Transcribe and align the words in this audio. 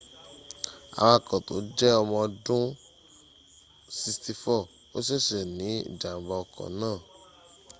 awako 1.01 1.35
to 1.47 1.55
je 1.79 1.89
omo 2.01 2.17
odun 2.25 2.65
64 3.01 4.97
o 4.97 4.97
sese 5.07 5.39
ni 5.57 5.71
ijamba 5.91 6.33
oko 6.43 6.63
naa 6.79 6.99